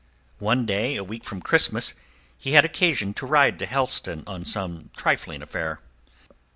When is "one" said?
0.39-0.65